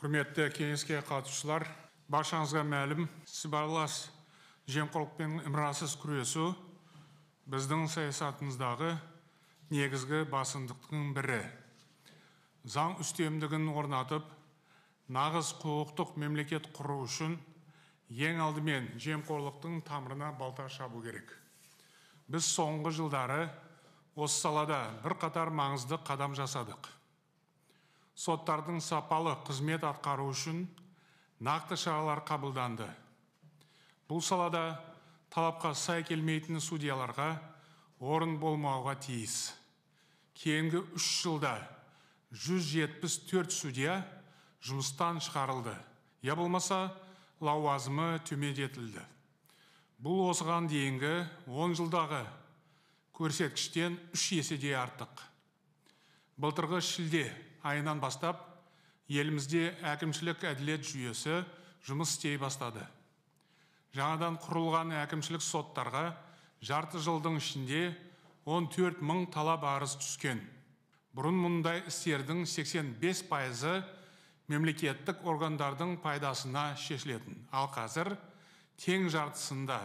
құрметті 0.00 0.46
кеңеске 0.56 0.96
қатысушылар 1.04 1.66
баршаңызға 2.08 2.60
мәлім 2.64 3.02
сыбайлас 3.28 4.06
жемқорлықпен 4.72 5.34
ымырасыз 5.42 5.92
күресу 6.00 6.46
біздің 7.52 7.82
саясатымыздағы 7.92 8.94
негізгі 9.68 10.22
басымдықтың 10.32 11.10
бірі. 11.18 11.42
Заң 12.64 12.96
үстемдігін 13.04 13.68
орнатып 13.74 14.24
нағыз 15.12 15.50
құқықтық 15.60 16.14
мемлекет 16.22 16.70
құру 16.78 17.02
үшін 17.04 17.34
ең 18.08 18.40
алдымен 18.46 18.88
жемқорлықтың 19.04 19.82
тамырына 19.84 20.30
балта 20.40 20.64
шабу 20.72 21.02
керек. 21.04 21.28
Біз 22.24 22.48
соңғы 22.48 22.94
жылдары 23.02 23.42
осы 24.16 24.46
салада 24.46 24.80
бірқатар 25.04 25.52
маңызды 25.52 26.00
қадам 26.08 26.32
жасадық. 26.40 26.88
Соттардың 28.18 28.80
сапалы 28.84 29.36
қызмет 29.46 29.84
атқару 29.86 30.28
үшін 30.32 30.64
нақты 31.40 31.76
шаралар 31.80 32.24
қабылданды. 32.26 32.88
Бұл 34.08 34.22
салада 34.24 34.80
талапқа 35.30 35.72
сай 35.74 36.04
келмейтін 36.04 36.60
судьяларға 36.60 37.36
орын 38.00 38.36
болмауға 38.40 38.96
тиіс. 39.04 39.52
Кейінгі 40.34 40.82
үш 40.96 41.06
жылда 41.22 41.54
174 42.32 43.50
судья 43.50 44.00
жұмыстан 44.64 45.20
шығарылды. 45.22 45.74
Я 46.22 46.36
болмаса 46.36 46.90
лауазымы 47.40 48.20
төмендетілді. 48.28 49.02
Бұл 50.00 50.30
осыған 50.30 50.68
дейінгі 50.68 51.12
10 51.48 51.76
жылдағы 51.80 52.22
көрсеткіштен 53.16 53.98
үш 54.16 54.30
еседей 54.36 54.76
артық. 54.76 55.10
Былтырғы 56.40 56.80
шілде 56.84 57.26
айынан 57.66 58.00
бастап 58.00 58.46
елімізде 59.10 59.74
әкімшілік 59.92 60.44
әділет 60.52 60.86
жүйесі 60.86 61.42
жұмыс 61.86 62.14
істей 62.14 62.38
бастады. 62.40 62.84
Жаңадан 63.96 64.38
құрылған 64.44 64.94
әкімшілік 65.02 65.42
соттарға 65.42 66.04
жарты 66.62 67.00
жылдың 67.02 67.40
ішінде 67.40 67.82
14 68.46 69.00
мың 69.02 69.26
талап 69.34 69.64
арыз 69.66 69.96
түскен. 69.98 70.40
Бұрын 71.16 71.36
мұндай 71.42 71.82
істердің 71.90 72.44
85 72.46 73.24
пайызы 73.28 73.80
мемлекеттік 74.50 75.24
органдардың 75.26 75.96
пайдасына 76.04 76.76
шешілетін. 76.78 77.36
Ал 77.50 77.66
қазір 77.74 78.14
тең 78.78 79.08
жартысында 79.10 79.80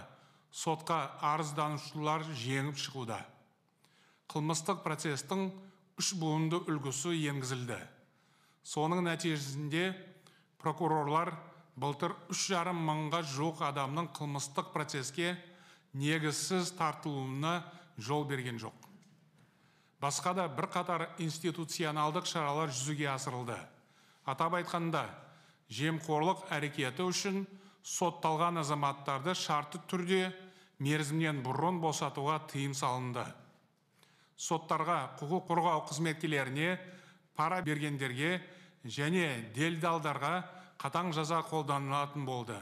сотқа 0.55 0.99
арызданушылар 1.33 2.23
жеңіп 2.37 2.77
шығуда. 2.79 3.19
Қылмыстық 4.31 4.81
процестің 4.85 5.49
үш 5.99 6.13
буынды 6.19 6.59
үлгісі 6.67 7.13
енгізілді. 7.31 7.77
Соның 8.65 9.03
нәтижесінде 9.05 9.93
прокурорлар 10.59 11.31
былтыр 11.79 12.15
үш 12.33 12.47
жарым 12.51 12.79
мыңға 12.87 13.21
жуық 13.35 13.61
адамның 13.69 14.09
қылмыстық 14.15 14.71
процеске 14.73 15.35
негізсіз 15.93 16.73
тартылуына 16.79 17.61
жол 17.97 18.25
берген 18.27 18.59
жоқ. 18.59 18.73
Басқа 20.01 20.33
да 20.35 20.47
бірқатар 20.51 21.07
институционалдық 21.23 22.27
шаралар 22.27 22.69
жүзеге 22.69 23.07
асырылды. 23.13 23.55
Атап 24.25 24.57
айтқанда 24.59 25.05
жемқорлық 25.71 26.49
әрекеті 26.51 27.07
үшін 27.07 27.45
сотталған 27.85 28.59
азаматтарды 28.61 29.35
шартты 29.37 29.79
түрде 29.89 30.27
мерзімнен 30.83 31.41
бұрын 31.45 31.79
босатуға 31.81 32.41
тыйым 32.51 32.73
салынды. 32.75 33.23
Соттарға 34.35 35.15
құқық 35.19 35.47
қорғау 35.47 35.85
қызметкерлеріне 35.89 36.75
пара 37.35 37.61
бергендерге 37.63 38.39
және 38.85 39.51
делдалдарға 39.55 40.33
қатаң 40.81 41.13
жаза 41.15 41.41
қолданылатын 41.49 42.25
болды. 42.27 42.57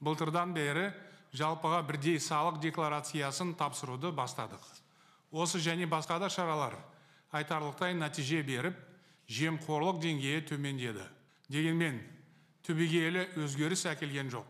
Былтырдан 0.00 0.54
бері 0.54 0.90
жалпыға 1.36 1.82
бірдей 1.88 2.20
салық 2.20 2.60
декларациясын 2.62 3.54
тапсыруды 3.58 4.12
бастадық. 4.12 4.60
Осы 5.30 5.58
және 5.58 5.86
басқа 5.86 6.18
да 6.18 6.28
шаралар 6.28 6.76
айтарлықтай 7.30 7.94
нәтиже 7.94 8.42
беріп 8.42 8.76
жемқорлық 9.30 10.00
деңгейі 10.02 10.42
төмендеді. 10.48 11.04
Дегенмен 11.48 12.00
түбегейлі 12.66 13.28
өзгеріс 13.38 13.86
әкелген 13.92 14.30
жоқ. 14.32 14.46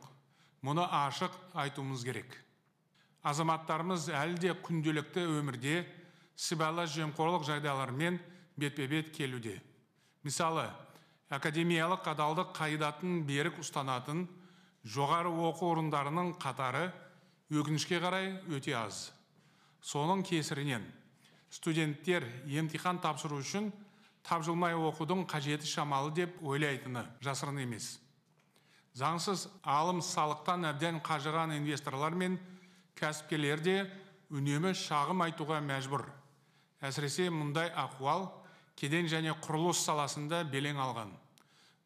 Мұны 0.65 0.85
ашық 0.85 1.37
айтуымыз 1.57 2.05
керек. 2.05 2.33
Азаматтарымыз 3.23 4.09
әлі 4.17 4.39
де 4.41 4.55
күнделікті 4.57 5.25
өмірде 5.29 5.85
сыбайлас 6.41 6.95
жемқорлық 6.97 7.45
жағдайларымен 7.45 8.17
бетпе 8.57 8.87
бет 8.89 9.11
келуде. 9.13 9.59
Мысалы 10.25 10.71
академиялық 11.29 12.09
адалдық 12.15 12.55
қағидатын 12.57 13.23
берік 13.29 13.61
ұстанатын 13.61 14.25
жоғары 14.85 15.31
оқу 15.31 15.69
орындарының 15.75 16.35
қатары 16.41 16.89
өкінішке 17.53 18.01
қарай 18.01 18.33
өте 18.49 18.75
аз. 18.79 19.11
Соның 19.85 20.25
кесірінен 20.25 20.85
студенттер 21.51 22.25
емтихан 22.47 23.01
тапсыру 23.03 23.41
үшін 23.43 23.71
тапжылмай 24.27 24.77
оқудың 24.77 25.27
қажеті 25.29 25.69
шамалы 25.69 26.13
деп 26.15 26.39
ойлайтыны 26.43 27.05
жасырын 27.25 27.61
емес. 27.65 27.99
Заңсыз 28.95 29.47
алым 29.63 30.01
салықтан 30.03 30.67
әбден 30.73 31.01
қажыған 31.05 31.55
инвесторлар 31.59 32.15
мен 32.15 32.39
кәсіпкерлер 32.99 33.63
де 33.65 33.77
үнемі 34.31 34.75
шағым 34.75 35.25
айтуға 35.27 35.61
мәжбүр. 35.65 36.20
Әсіресе 36.81 37.29
мұндай 37.33 37.71
ахуал 37.77 38.29
кеден 38.81 39.09
және 39.11 39.35
құрылыс 39.45 39.85
саласында 39.85 40.43
белең 40.49 40.81
алған. 40.81 41.13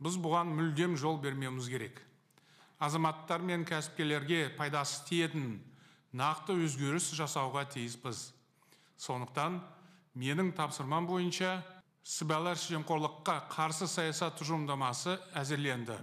Біз 0.03 0.19
бұған 0.22 0.50
мүлдем 0.55 0.97
жол 1.00 1.19
бермеуіміз 1.22 1.69
керек. 1.71 2.00
Азаматтар 2.78 3.43
мен 3.43 3.65
кәсіпкерлерге 3.66 4.49
пайдасы 4.59 5.05
тиетін 5.09 5.59
нақты 6.15 6.56
өзгеріс 6.66 7.10
жасауға 7.19 7.65
тиіспіз. 7.75 8.28
Сондықтан 8.99 9.60
менің 10.15 10.53
тапсырмам 10.55 11.09
бойынша 11.11 11.56
сыбайлас 12.05 12.69
жемқорлыққа 12.71 13.38
қарсы 13.50 13.88
саясат 13.91 14.37
тұжырымдамасы 14.38 15.16
әзірленді. 15.41 15.97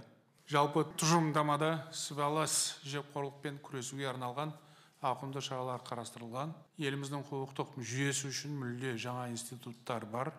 Жалпы 0.50 0.84
тұжырымдамада 1.00 1.86
сыбайлас 1.96 2.80
жемқорлықпен 2.84 3.60
күресуге 3.64 4.10
арналған 4.10 4.52
ауқымды 5.02 5.42
шаралар 5.42 5.82
қарастырылған. 5.82 6.52
Еліміздің 6.78 7.24
құқықтық 7.26 7.74
жүйесі 7.82 8.28
үшін 8.30 8.54
мүлде 8.60 8.94
жаңа 9.02 9.26
институттар 9.32 10.06
бар. 10.06 10.30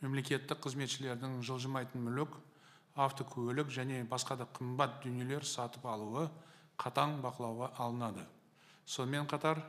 Мемлекеттік 0.00 0.60
қызметшілердің 0.62 1.40
жылжымайтын 1.42 2.04
мүлік 2.06 2.36
автокөлік 2.94 3.72
және 3.74 4.04
басқа 4.06 4.36
да 4.38 4.46
қымбат 4.54 5.00
дүниелер 5.02 5.44
сатып 5.46 5.86
алуы 5.86 6.28
қатаң 6.78 7.18
бақылауға 7.24 7.72
алынады. 7.82 8.22
Сонымен 8.86 9.26
қатар 9.30 9.64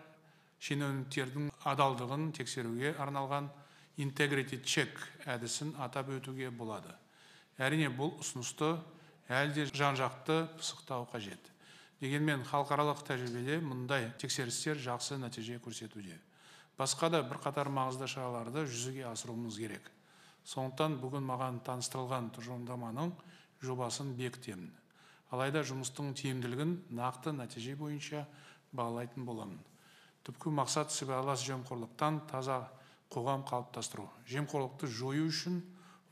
шенеуніктердің 0.61 1.49
адалдығын 1.71 2.29
тексеруге 2.37 2.93
арналған 3.01 3.49
integrity 3.97 4.61
check 4.61 5.01
әдісін 5.25 5.73
атап 5.81 6.13
өтуге 6.13 6.51
болады. 6.51 6.93
Әрине 7.57 7.89
бұл 7.89 8.13
ұсынысты 8.21 8.75
әлі 9.29 9.57
де 9.57 9.65
жан 9.73 9.97
жақты 9.99 10.45
пысықтау 10.57 11.09
қажет. 11.11 11.41
Дегенмен 11.99 12.45
халықаралық 12.47 13.03
тәжірибеде 13.07 13.59
мұндай 13.63 14.09
тексерістер 14.21 14.79
жақсы 14.79 15.17
нәтиже 15.19 15.59
көрсетуде. 15.59 16.15
Басқа 16.79 17.09
да 17.11 17.19
бірқатар 17.27 17.67
маңызды 17.67 18.07
шараларды 18.07 18.63
жүзеге 18.63 19.03
асыруымыз 19.09 19.57
керек. 19.59 19.89
Сондықтан 20.47 20.95
бүгін 21.01 21.25
маған 21.27 21.59
таныстырылған 21.67 22.29
тұжырымдаманың 22.37 23.11
жобасын 23.61 24.13
бекітемін. 24.15 24.69
Алайда 25.29 25.61
жұмыстың 25.67 26.13
тиімділігін 26.17 26.77
нақты 26.95 27.33
нәтиже 27.35 27.75
бойынша 27.77 28.23
бағалайтын 28.71 29.25
боламын. 29.27 29.59
Түпкі 30.23 30.53
мақсат 30.55 30.93
сыбайлас 30.95 31.43
жемқорлықтан 31.45 32.23
таза 32.31 32.61
қоғам 33.11 33.43
қалыптастыру. 33.49 34.07
Жемқорлықты 34.29 34.87
жою 34.87 35.27
үшін 35.29 35.59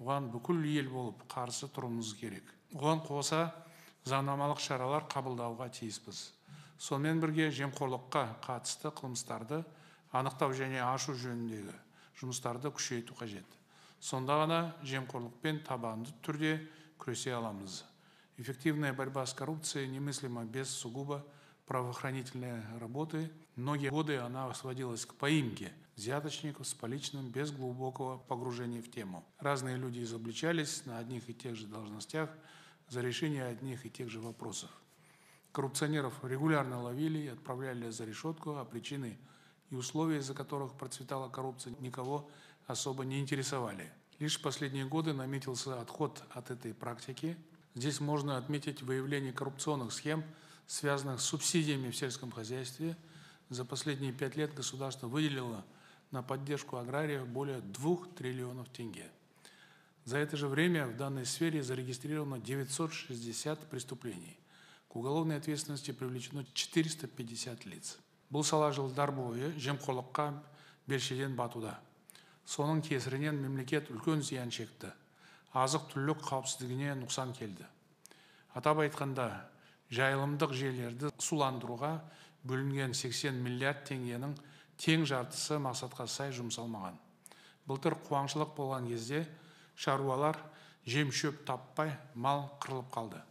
оған 0.02 0.30
бүкіл 0.34 0.62
ел 0.70 0.92
болып 0.92 1.24
қарсы 1.32 1.70
тұруымыз 1.74 2.14
керек. 2.20 2.44
Оған 2.74 3.02
қоса 3.08 3.52
заңнамалық 4.09 4.61
шаралар 4.61 5.07
қабылдауға 5.13 5.69
тиіспіз 5.79 6.25
сонымен 6.79 7.21
бірге 7.23 7.51
жемқорлыққа 7.55 8.25
қатысты 8.47 8.93
қылмыстарды 8.99 9.63
анықтау 10.13 10.57
және 10.59 10.83
ашу 10.87 11.15
жөніндегі 11.15 11.77
жұмыстарды 12.21 12.73
күшейту 12.75 13.17
қажет 13.19 13.59
сонда 14.01 14.41
ғана 14.43 14.61
жемқорлықпен 14.83 15.63
табанды 15.69 16.15
түрде 16.27 16.59
күресе 16.99 17.35
аламыз 17.39 17.83
эффективная 18.37 18.93
борьба 18.93 19.27
с 19.27 19.35
коррупцией 19.35 19.89
немыслима 19.89 20.45
без 20.45 20.69
сугубо 20.69 21.25
правоохранительной 21.67 22.61
работы. 22.79 23.31
Многие 23.57 23.91
годы 23.91 24.19
она 24.19 24.53
сводилась 24.55 25.07
к 25.07 25.15
поимке 25.15 25.73
взяточников 25.97 26.67
с 26.67 26.75
поличным 26.75 27.31
без 27.31 27.53
глубокого 27.53 28.19
погружения 28.19 28.83
в 28.83 28.91
тему. 28.91 29.25
Разные 29.39 29.77
люди 29.77 30.03
изобличались 30.03 30.85
на 30.87 30.99
одних 30.99 31.29
и 31.29 31.35
тех 31.35 31.55
же 31.55 31.67
должностях 31.67 32.31
за 32.90 33.02
решение 33.02 33.46
одних 33.46 33.86
и 33.86 33.90
тех 33.90 34.10
же 34.10 34.20
вопросов. 34.20 34.70
Коррупционеров 35.52 36.14
регулярно 36.24 36.82
ловили 36.82 37.20
и 37.20 37.28
отправляли 37.28 37.90
за 37.90 38.06
решетку, 38.06 38.56
а 38.58 38.66
причины 38.66 39.18
и 39.70 39.76
условия, 39.76 40.20
из-за 40.20 40.34
которых 40.34 40.74
процветала 40.74 41.30
коррупция, 41.30 41.74
никого 41.80 42.30
особо 42.68 43.06
не 43.06 43.20
интересовали. 43.20 43.92
Лишь 44.20 44.40
в 44.40 44.42
последние 44.42 44.86
годы 44.86 45.14
наметился 45.14 45.80
отход 45.80 46.24
от 46.32 46.52
этой 46.52 46.74
практики. 46.74 47.38
Здесь 47.76 48.00
можно 48.00 48.38
отметить 48.38 48.82
выявление 48.82 49.34
коррупционных 49.34 49.94
схем, 49.94 50.24
связанных 50.66 51.22
с 51.22 51.26
субсидиями 51.26 51.92
в 51.92 51.96
сельском 51.96 52.32
хозяйстве. 52.32 52.98
За 53.50 53.64
последние 53.64 54.14
пять 54.14 54.36
лет 54.36 54.54
государство 54.54 55.08
выделило 55.08 55.66
на 56.12 56.24
поддержку 56.24 56.78
аграриев 56.78 57.28
более 57.28 57.62
2 57.62 57.98
триллионов 58.16 58.70
тенге. 58.70 59.10
За 60.08 60.18
это 60.18 60.38
же 60.38 60.48
время 60.48 60.88
в 60.88 60.96
данной 60.96 61.26
сфере 61.26 61.62
зарегистрировано 61.62 62.40
960 62.40 63.68
преступлений. 63.68 64.40
К 64.88 64.96
уголовной 64.96 65.36
ответственности 65.36 65.92
привлечено 65.92 66.46
450 66.54 67.66
лиц. 67.66 67.98
Бұл 68.32 68.48
сала 68.48 68.72
жылдар 68.72 69.12
бойы 69.12 69.52
жемқорлыққа 69.60 70.32
белшеден 70.88 71.36
батуда 71.36 71.76
соның 72.48 72.80
кесірінен 72.88 73.36
мемлекет 73.44 73.90
үлкен 73.92 74.22
зиян 74.24 74.52
шекті 74.56 74.94
азық 75.58 75.90
түлік 75.92 76.22
қауіпсіздігіне 76.24 76.94
нұқсан 77.02 77.34
келді 77.36 77.66
атап 78.56 78.80
айтқанда 78.86 79.26
жайылымдық 79.92 80.54
жерлерді 80.56 81.12
суландыруға 81.20 81.92
бөлінген 82.48 82.96
80 82.96 83.42
миллиард 83.44 83.84
теңгенің 83.90 84.38
тең 84.80 85.04
жартысы 85.12 85.60
мақсатқа 85.60 86.08
сай 86.08 86.32
жұмсалмаған 86.40 86.96
былтыр 87.68 87.98
қуаңшылық 88.08 88.56
болған 88.56 88.88
кезде 88.88 89.26
шаруалар 89.78 90.40
жем 90.86 91.12
шөп 91.14 91.44
таппай 91.46 91.94
мал 92.16 92.48
қырылып 92.64 92.90
қалды. 92.94 93.22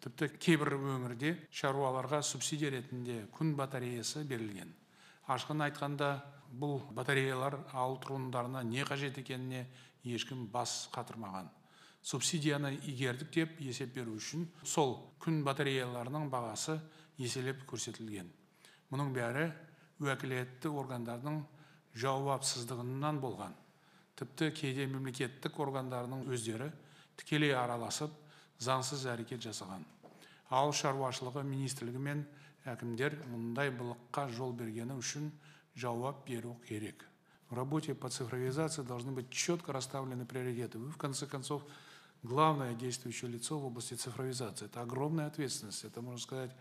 Тіпті 0.00 0.30
кейбір 0.40 0.76
өңірде 0.78 1.34
шаруаларға 1.52 2.22
субсидия 2.24 2.70
ретінде 2.72 3.26
күн 3.36 3.52
батареясы 3.58 4.22
берілген. 4.24 4.70
Ашығын 5.28 5.66
айтқанда 5.66 6.10
бұл 6.50 6.78
батареялар 6.96 7.58
ауыл 7.72 7.98
тұрғындарына 8.04 8.62
не 8.64 8.86
қажет 8.86 9.18
екеніне 9.20 9.66
ешкім 10.04 10.46
бас 10.52 10.88
қатырмаған. 10.94 11.50
Субсидияны 12.02 12.72
игердік 12.88 13.30
деп 13.34 13.60
есеп 13.60 13.92
беру 13.94 14.16
үшін 14.16 14.46
сол 14.64 14.96
күн 15.20 15.42
батареяларының 15.44 16.30
бағасы 16.32 16.78
еселеп 17.20 17.66
көрсетілген. 17.68 18.30
Мұның 18.90 19.12
бәрі 19.14 19.50
уәкілетті 20.00 20.72
органдардың 20.72 21.42
жауапсыздығынан 22.00 23.20
болған. 23.20 23.52
тіпті 24.19 24.51
кейде 24.51 24.87
мемлекеттік 24.87 25.59
органдарының 25.59 26.27
өздері 26.31 26.71
тікелей 27.19 27.53
араласып 27.55 28.13
заңсыз 28.63 29.05
әрекет 29.11 29.43
жасаған 29.43 29.83
ауыл 30.49 30.73
шаруашылығы 30.77 31.43
министрлігі 31.47 32.01
мен 32.07 32.23
әкімдер 32.69 33.17
мұндай 33.31 33.73
былыққа 33.75 34.29
жол 34.37 34.53
бергені 34.57 34.97
үшін 35.01 35.31
жауап 35.75 36.23
беру 36.27 36.55
керек 36.67 37.05
в 37.49 37.55
работе 37.55 37.93
по 37.93 38.09
цифровизации 38.09 38.83
должны 38.83 39.11
быть 39.11 39.29
четко 39.29 39.73
расставлены 39.73 40.25
приоритеты 40.25 40.79
вы 40.79 40.89
в 40.89 40.97
конце 40.97 41.27
концов 41.27 41.63
главное 42.23 42.73
действующее 42.73 43.31
лицо 43.31 43.59
в 43.59 43.65
области 43.65 43.93
цифровизации 43.93 44.65
это 44.65 44.81
огромная 44.81 45.27
ответственность 45.27 45.83
это 45.83 46.01
можно 46.01 46.19
сказать 46.19 46.51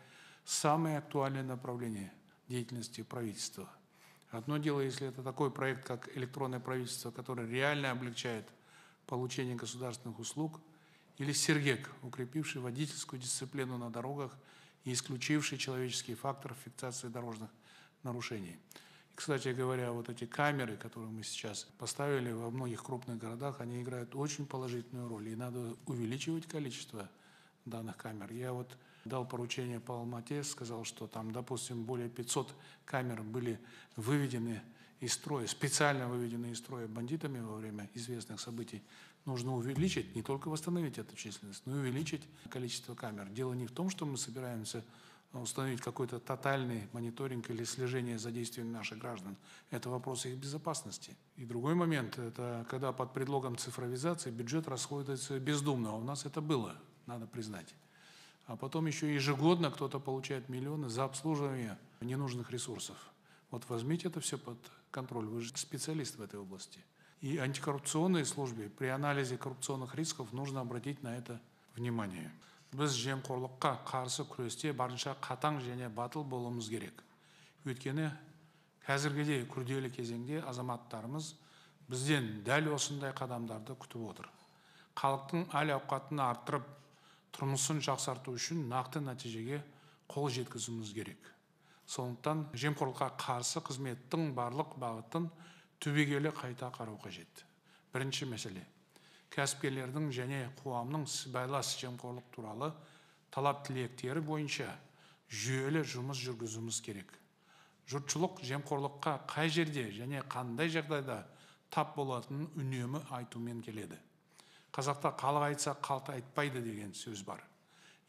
самое 0.44 0.98
актуальное 0.98 1.42
направление 1.42 2.12
деятельности 2.48 3.02
правительства 3.02 3.68
одно 4.31 4.57
дело 4.57 4.81
если 4.81 5.07
это 5.07 5.23
такой 5.23 5.51
проект 5.51 5.85
как 5.85 6.15
электронное 6.17 6.59
правительство 6.59 7.11
который 7.11 7.47
реально 7.47 7.91
облегчает 7.91 8.45
получение 9.05 9.55
государственных 9.55 10.19
услуг 10.19 10.59
или 11.17 11.33
Сергек, 11.33 11.89
укрепивший 12.01 12.61
водительскую 12.61 13.19
дисциплину 13.19 13.77
на 13.77 13.89
дорогах 13.89 14.37
и 14.85 14.93
исключивший 14.93 15.57
человеческий 15.57 16.15
фактор 16.15 16.55
фиксации 16.63 17.09
дорожных 17.09 17.49
нарушений. 18.03 18.57
И, 19.11 19.15
кстати 19.15 19.49
говоря, 19.49 19.91
вот 19.91 20.09
эти 20.09 20.25
камеры, 20.25 20.77
которые 20.77 21.11
мы 21.11 21.23
сейчас 21.23 21.67
поставили 21.77 22.31
во 22.31 22.49
многих 22.49 22.83
крупных 22.83 23.17
городах, 23.17 23.59
они 23.59 23.81
играют 23.81 24.15
очень 24.15 24.45
положительную 24.45 25.09
роль, 25.09 25.27
и 25.27 25.35
надо 25.35 25.75
увеличивать 25.87 26.47
количество 26.47 27.09
данных 27.65 27.97
камер. 27.97 28.31
Я 28.31 28.53
вот 28.53 28.77
дал 29.05 29.27
поручение 29.27 29.79
по 29.79 29.95
Алмате, 29.95 30.43
сказал, 30.43 30.83
что 30.83 31.07
там, 31.07 31.31
допустим, 31.31 31.83
более 31.83 32.09
500 32.09 32.53
камер 32.85 33.23
были 33.23 33.59
выведены 33.95 34.61
из 34.99 35.13
строя, 35.13 35.47
специально 35.47 36.07
выведены 36.07 36.51
из 36.51 36.57
строя 36.59 36.87
бандитами 36.87 37.39
во 37.39 37.55
время 37.55 37.89
известных 37.93 38.39
событий 38.39 38.83
нужно 39.25 39.55
увеличить, 39.55 40.15
не 40.15 40.21
только 40.21 40.49
восстановить 40.49 40.97
эту 40.97 41.15
численность, 41.15 41.65
но 41.65 41.77
и 41.77 41.79
увеличить 41.79 42.23
количество 42.49 42.95
камер. 42.95 43.29
Дело 43.29 43.53
не 43.53 43.67
в 43.67 43.71
том, 43.71 43.89
что 43.89 44.05
мы 44.05 44.17
собираемся 44.17 44.83
установить 45.33 45.81
какой-то 45.81 46.19
тотальный 46.19 46.87
мониторинг 46.91 47.49
или 47.51 47.63
слежение 47.63 48.17
за 48.17 48.31
действиями 48.31 48.71
наших 48.71 48.97
граждан. 48.97 49.37
Это 49.69 49.89
вопрос 49.89 50.25
их 50.25 50.37
безопасности. 50.37 51.15
И 51.35 51.45
другой 51.45 51.75
момент, 51.75 52.17
это 52.17 52.65
когда 52.67 52.91
под 52.91 53.13
предлогом 53.13 53.55
цифровизации 53.55 54.31
бюджет 54.31 54.67
расходуется 54.67 55.39
бездумно. 55.39 55.91
А 55.91 55.93
у 55.93 56.03
нас 56.03 56.25
это 56.25 56.41
было, 56.41 56.75
надо 57.05 57.27
признать. 57.27 57.75
А 58.48 58.56
потом 58.56 58.86
еще 58.86 59.12
ежегодно 59.14 59.70
кто-то 59.70 59.98
получает 59.98 60.48
миллионы 60.48 60.88
за 60.88 61.04
обслуживание 61.04 61.78
ненужных 62.00 62.50
ресурсов. 62.50 62.96
Вот 63.50 63.64
возьмите 63.68 64.08
это 64.08 64.20
все 64.20 64.36
под 64.36 64.58
контроль, 64.90 65.26
вы 65.26 65.40
же 65.40 65.56
специалист 65.56 66.16
в 66.16 66.22
этой 66.22 66.38
области. 66.38 66.78
И 67.20 67.38
антикоррупционной 67.38 68.26
службе 68.26 68.68
при 68.68 68.88
анализе 68.88 69.38
коррупционных 69.38 69.94
рисков 69.94 70.32
нужно 70.32 70.60
обратить 70.60 71.02
на 71.02 71.16
это 71.16 71.40
внимание. 71.74 72.30
Біз 72.74 72.90
жемқорлыққа 72.98 73.70
қарсы 73.86 74.24
күресте 74.26 74.72
барынша 74.74 75.12
қатаң 75.22 75.60
және 75.62 75.86
батыл 75.94 76.24
болуымыз 76.26 76.66
керек. 76.72 77.04
Өйткені 77.62 78.08
қазіргідей 78.82 79.44
күрделі 79.46 79.92
кезеңде 79.94 80.40
азаматтарымыз 80.42 81.28
бізден 81.86 82.42
дәл 82.42 82.72
осындай 82.74 83.14
қадамдарды 83.14 83.76
күтіп 83.78 84.08
отыр. 84.10 84.26
Халықтың 84.98 85.46
әл 85.54 85.70
ауқатын 85.76 86.22
арттырып, 86.26 86.66
тұрмысын 87.35 87.81
жақсарту 87.85 88.33
үшін 88.37 88.65
нақты 88.71 89.01
нәтижеге 89.03 89.61
қол 90.09 90.29
жеткізуіміз 90.33 90.93
керек. 90.95 91.29
Сондықтан 91.89 92.47
жемқорлыққа 92.53 93.11
қарсы 93.21 93.61
қызметтің 93.65 94.33
барлық 94.37 94.75
бағытын 94.81 95.29
түбегейлі 95.81 96.33
қайта 96.37 96.69
қарау 96.73 96.99
қажет. 97.01 97.45
Бірінші 97.93 98.27
мәселе. 98.29 98.65
Кәсіпкерлердің 99.33 100.09
және 100.13 100.43
қоғамның 100.61 101.05
сыбайлас 101.09 101.75
жемқорлық 101.81 102.29
туралы 102.33 102.71
талап 103.33 103.63
тілектері 103.67 104.21
бойынша 104.25 104.69
жүйелі 105.29 105.83
жұмыс 105.85 106.21
жүргізуіміз 106.25 106.81
керек. 106.85 107.13
Жұртшылық 107.89 108.41
жемқорлыққа 108.45 109.15
қай 109.29 109.49
жерде 109.49 109.87
және 109.93 110.21
қандай 110.29 110.69
жағдайда 110.73 111.23
тап 111.73 111.95
болатынын 111.97 112.49
үнемі 112.57 113.01
айтумен 113.13 113.61
келеді. 113.65 113.97
Қазақта 114.75 115.13
халық 115.17 115.49
айтса 115.49 115.75
қалт 115.81 116.11
айтпайды 116.13 116.61
деген 116.61 116.93
сөз 116.93 117.23
бар. 117.25 117.41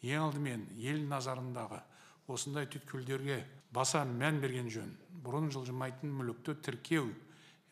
Ең 0.02 0.26
алдымен 0.26 0.66
ел 0.80 1.00
назарындағы 1.08 1.80
осындай 2.28 2.68
түйткілдерге 2.70 3.42
баса 3.72 4.04
мән 4.04 4.40
берген 4.40 4.70
жөн. 4.72 4.90
Бұрын 5.24 5.50
жылжымайтын 5.52 6.12
мүлікті 6.20 6.56
тіркеу 6.64 7.10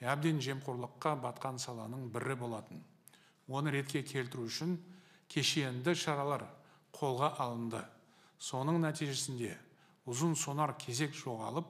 әбден 0.01 0.41
жемқорлыққа 0.45 1.15
батқан 1.23 1.59
саланың 1.59 2.09
бірі 2.15 2.37
болатын. 2.39 2.83
Оны 3.49 3.73
ретке 3.73 4.03
келтіру 4.03 4.47
үшін 4.49 4.77
кешенді 5.29 5.95
шаралар 5.97 6.45
қолға 6.95 7.33
алынды. 7.43 7.81
Соның 8.39 8.81
нәтижесінде 8.85 9.57
ұзын 10.09 10.37
сонар 10.39 10.75
кезек 10.79 11.17
жоғалып 11.17 11.67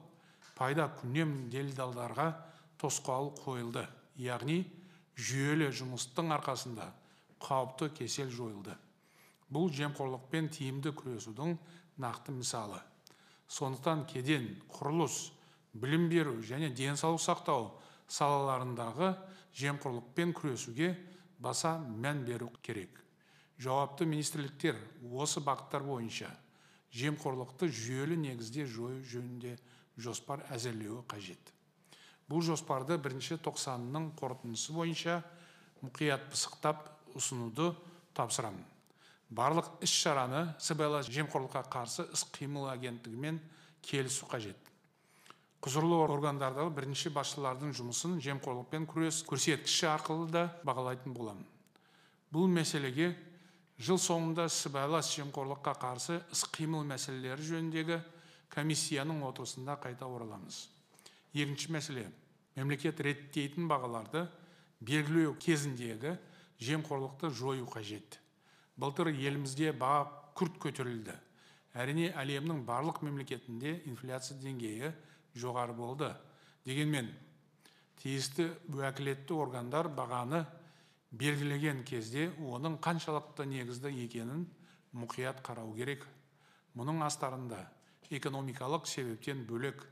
пайда 0.57 0.89
күнем 0.99 1.49
делдалдарға 1.51 2.29
тосқауыл 2.81 3.33
қойылды. 3.39 3.85
Яғни 4.19 4.63
жүйелі 5.15 5.69
жұмыстың 5.75 6.33
арқасында 6.35 6.89
қауіпті 7.41 7.89
кесел 7.97 8.29
жойылды. 8.29 8.75
Бұл 9.49 9.71
жемқорлықпен 9.73 10.51
тиімді 10.53 10.93
күресудің 10.93 11.57
нақты 11.99 12.35
мысалы 12.35 12.79
сондықтан 13.49 14.05
кеден 14.05 14.45
құрылыс 14.69 15.31
білім 15.73 16.07
беру 16.09 16.35
және 16.45 16.69
денсаулық 16.75 17.21
сақтау 17.23 17.71
салаларындағы 18.09 19.15
жемқорлықпен 19.57 20.33
күресуге 20.37 20.93
баса 21.39 21.77
мән 21.79 22.23
беру 22.25 22.51
керек. 22.61 22.91
Жауапты 23.57 24.05
министрліктер 24.05 24.77
осы 25.11 25.41
бағыттар 25.41 25.83
бойынша 25.83 26.29
жемқорлықты 26.93 27.69
жүйелі 27.73 28.17
негізде 28.21 28.65
жою 28.65 29.01
жөнінде 29.03 29.57
жоспар 29.97 30.45
әзірлеуі 30.53 31.03
қажет. 31.09 31.41
Бұл 32.29 32.45
жоспарды 32.45 32.97
бірінші 33.01 33.39
тоқсанның 33.41 34.11
қорытындысы 34.19 34.73
бойынша 34.73 35.19
мұқият 35.81 36.29
пысықтап 36.29 36.85
ұсынуды 37.17 37.71
тапсырамын. 38.17 38.65
Барлық 39.29 39.69
іс 39.85 39.93
шараны 39.93 40.55
сыбайлас 40.57 41.09
жемқорлыққа 41.13 41.61
қарсы 41.69 42.07
іс 42.13 42.25
қимыл 42.33 42.69
агенттігімен 42.71 43.37
келісу 43.85 44.25
қажет. 44.29 44.57
Құзырлы 45.61 45.97
органдардағы 46.05 46.71
бірінші 46.73 47.11
басшылардың 47.13 47.73
жұмысын 47.75 48.17
жемқорлықпен 48.23 48.87
күрес 48.89 49.19
көрсеткіші 49.27 49.89
арқылы 49.91 50.29
да 50.31 50.45
бағалайтын 50.65 51.13
боламын. 51.13 51.45
Бұл 52.31 52.47
мәселеге 52.47 53.11
жыл 53.77 53.99
соңында 53.99 54.47
сыбайлас 54.49 55.11
жемқорлыққа 55.17 55.75
қарсы 55.81 56.21
іс 56.31 56.45
қимыл 56.55 56.87
мәселелері 56.87 57.45
жөніндегі 57.51 57.99
комиссияның 58.55 59.21
отырысында 59.27 59.75
қайта 59.83 60.07
ораламыз. 60.07 60.67
Екінші 61.33 61.73
мәселе 61.75 62.07
мемлекет 62.55 62.99
реттейтін 63.03 63.67
бағаларды 63.69 64.25
белгілеу 64.79 65.35
кезіндегі 65.43 66.15
жемқорлықты 66.59 67.29
жою 67.31 67.65
қажет. 67.67 68.19
Былтыр 68.79 69.11
елімізде 69.11 69.71
баға 69.71 70.07
күрт 70.35 70.59
көтерілді. 70.61 71.15
Әрине 71.73 72.11
әлемнің 72.17 72.63
барлық 72.67 73.01
мемлекетінде 73.05 73.81
инфляция 73.87 74.37
деңгейі 74.41 74.93
жоғары 75.35 75.75
болды. 75.75 76.09
Дегенмен 76.65 77.11
тиісті 78.01 78.49
уәкілетті 78.71 79.35
органдар 79.35 79.89
бағаны 79.91 80.45
белгілеген 81.11 81.83
кезде 81.87 82.29
оның 82.39 82.79
қаншалықты 82.83 83.45
негізді 83.49 83.91
екенін 84.05 84.45
мұқият 84.95 85.43
қарау 85.45 85.73
керек. 85.77 86.05
Мұның 86.75 87.03
астарында 87.05 87.63
экономикалық 88.09 88.87
себептен 88.87 89.45
бөлек 89.49 89.85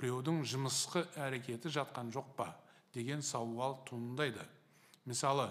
біреудің 0.00 0.42
жымысқы 0.46 1.06
әрекеті 1.16 1.72
жатқан 1.72 2.12
жоқ 2.14 2.34
па 2.36 2.50
деген 2.94 3.22
сауал 3.22 3.80
туындайды. 3.88 4.42
Мысалы 5.04 5.50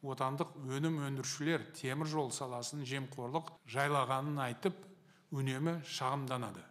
отандық 0.00 0.54
өнім 0.64 1.00
өндірушілер 1.04 1.66
темір 1.76 2.08
жол 2.08 2.30
саласын 2.32 2.86
жемқорлық 2.88 3.50
жайлағанын 3.68 4.38
айтып 4.46 4.78
үнемі 5.36 5.80
шағымданады. 5.84 6.62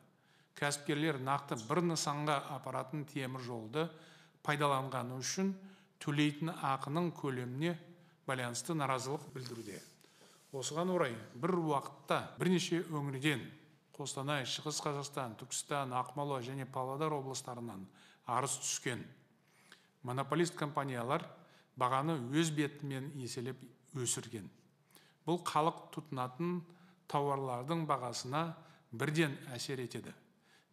Кәсіпкерлер 0.57 1.19
нақты 1.23 1.59
бір 1.69 1.83
нысанға 1.91 2.39
апаратын 2.55 3.05
темір 3.07 3.45
жолды 3.45 3.85
пайдаланғаны 4.43 5.19
үшін 5.21 5.53
төлейтін 6.01 6.51
ақының 6.57 7.13
көлеміне 7.15 7.77
байланысты 8.27 8.73
наразылық 8.75 9.29
білдіруде. 9.35 9.79
Осыған 10.51 10.89
орай 10.95 11.13
бір 11.37 11.53
уақытта 11.61 12.23
бірнеше 12.39 12.81
өңірден 12.89 13.45
қостанай 13.93 14.47
шығыс 14.49 14.81
қазақстан 14.81 15.37
түркістан 15.39 15.93
ақмола 15.93 16.41
және 16.41 16.65
павлодар 16.65 17.13
облыстарынан 17.13 17.85
арыз 18.25 18.57
түскен. 18.63 19.03
Монополист 20.03 20.55
компаниялар 20.55 21.27
бағаны 21.79 22.17
өз 22.35 22.51
бетімен 22.55 23.11
еселеп 23.23 23.61
өсірген. 23.97 24.49
Бұл 25.25 25.41
халық 25.45 25.89
тұтынатын 25.95 26.59
тауарлардың 27.09 27.85
бағасына 27.89 28.43
бірден 28.91 29.35
әсер 29.55 29.81
етеді. 29.83 30.13